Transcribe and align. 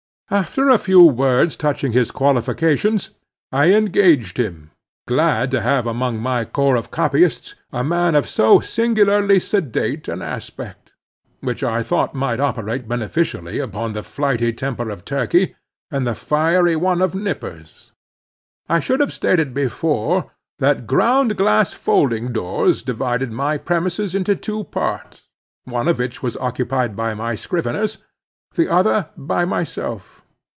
After 0.33 0.69
a 0.69 0.77
few 0.77 1.03
words 1.03 1.57
touching 1.57 1.91
his 1.91 2.09
qualifications, 2.09 3.09
I 3.51 3.73
engaged 3.73 4.37
him, 4.37 4.71
glad 5.05 5.51
to 5.51 5.59
have 5.59 5.85
among 5.85 6.19
my 6.19 6.45
corps 6.45 6.77
of 6.77 6.89
copyists 6.89 7.53
a 7.73 7.83
man 7.83 8.15
of 8.15 8.29
so 8.29 8.61
singularly 8.61 9.41
sedate 9.41 10.07
an 10.07 10.21
aspect, 10.21 10.93
which 11.41 11.65
I 11.65 11.83
thought 11.83 12.13
might 12.15 12.39
operate 12.39 12.87
beneficially 12.87 13.59
upon 13.59 13.91
the 13.91 14.03
flighty 14.03 14.53
temper 14.53 14.89
of 14.89 15.03
Turkey, 15.03 15.53
and 15.91 16.07
the 16.07 16.15
fiery 16.15 16.77
one 16.77 17.01
of 17.01 17.13
Nippers. 17.13 17.91
I 18.69 18.79
should 18.79 19.01
have 19.01 19.11
stated 19.11 19.53
before 19.53 20.31
that 20.59 20.87
ground 20.87 21.35
glass 21.35 21.73
folding 21.73 22.31
doors 22.31 22.83
divided 22.83 23.33
my 23.33 23.57
premises 23.57 24.15
into 24.15 24.37
two 24.37 24.63
parts, 24.63 25.27
one 25.65 25.89
of 25.89 25.99
which 25.99 26.23
was 26.23 26.37
occupied 26.37 26.95
by 26.95 27.13
my 27.13 27.35
scriveners, 27.35 27.97
the 28.55 28.69
other 28.69 29.09
by 29.17 29.43
myself. 29.43 30.19